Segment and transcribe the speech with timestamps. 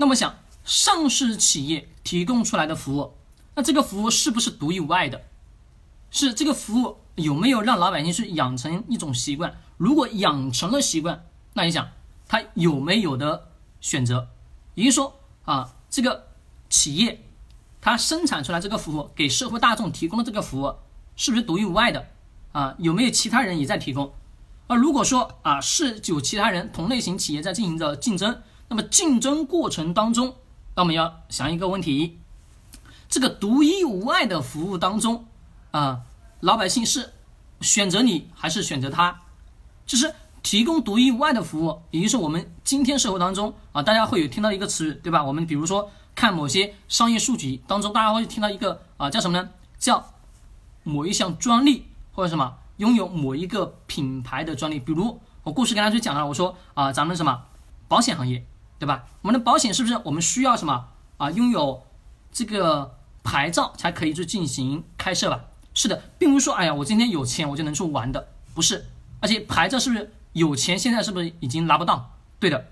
[0.00, 0.34] 那么想，
[0.64, 3.12] 上市企业提供出来的服务，
[3.54, 5.20] 那这个服务是不是独一无二的？
[6.10, 9.60] 是这个服务有没有让老百姓去养成一种习惯？
[9.76, 11.86] 如果养成了习惯，那你想，
[12.26, 13.50] 他有没有的
[13.82, 14.30] 选择？
[14.74, 16.28] 也就是说啊，这个
[16.70, 17.22] 企业
[17.82, 20.74] 它生产出来这个服务，给社会大众提供的这个服务，
[21.14, 22.06] 是不是独一无二的？
[22.52, 24.14] 啊，有没有其他人也在提供？
[24.66, 28.40] 而如果说啊是有其他人同类型企业在进行着竞争，
[28.70, 30.36] 那么竞争过程当中，
[30.76, 32.18] 那我们要想一个问题：
[33.08, 35.26] 这个独一无二的服务当中，
[35.72, 36.02] 啊，
[36.38, 37.12] 老百姓是
[37.60, 39.22] 选择你还是选择他？
[39.84, 45.24] 就是提供独一无二的服务，也就是我们今天社会当中啊，大家会有听到一个词语，对吧？
[45.24, 49.50] 我们比如说看某些商业数据当中，大家会听到一个啊叫什么呢？
[49.78, 50.14] 叫
[50.84, 51.84] 某一项专利。
[52.12, 57.44] 或者什么拥有某一个品牌的专利，比如我故事跟大家去讲了，我说啊，咱们什么
[57.88, 58.44] 保险行业，
[58.80, 59.04] 对吧？
[59.22, 61.30] 我们的保险是不是我们需要什么啊？
[61.30, 61.82] 拥有
[62.32, 65.44] 这个牌照才可以去进行开设吧？
[65.74, 68.86] 是的，并不是说哎呀，我今天有钱我就能去玩的，不是。
[69.20, 72.16] 而且牌照是不是有钱现在是不是已经拿不到？
[72.40, 72.66] 对的。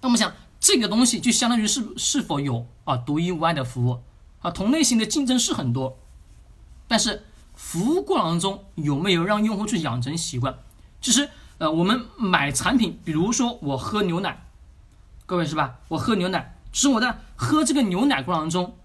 [0.00, 4.02] 那我们想这个东西就相当于是是否有啊独一无二的服务
[4.40, 4.50] 啊？
[4.50, 5.98] 同类型的竞争是很多，
[6.88, 7.24] 但是。
[7.62, 10.54] 服务过程当中有没有让用户去养成习惯？
[11.02, 14.46] 其实，呃，我们买产品，比如说我喝牛奶，
[15.30, 15.76] 各位是吧？
[15.86, 18.76] 我喝牛奶，其实我在喝这个牛奶过程中，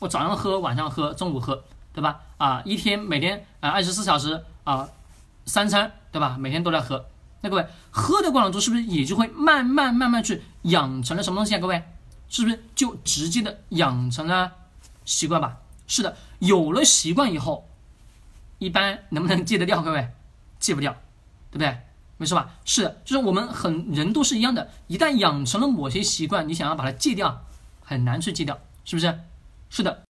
[0.00, 2.20] 我早上喝，晚上喝，中午喝，对吧？
[2.36, 4.86] 啊，一天每天啊二十四小时啊
[5.46, 6.36] 三餐，对吧？
[6.38, 7.06] 每天都在喝。
[7.40, 11.58] 那各位喝的过程中是不是也就会慢慢慢慢去养成了什么东西啊？
[11.58, 11.82] 各位
[12.28, 14.52] 是不是就直接的养成了
[15.06, 15.56] 习惯吧？
[15.86, 17.66] 是的，有了习惯以后。
[18.58, 19.80] 一般能不能戒得掉？
[19.80, 20.10] 各位，
[20.58, 20.92] 戒不掉，
[21.50, 21.78] 对不对？
[22.16, 22.50] 没事吧？
[22.64, 27.44] 是的，就是我们很人都是一样的，一旦养成了某些习惯，你想要把它戒掉，
[27.82, 29.20] 很难去戒掉，是不是？
[29.70, 30.02] 是的。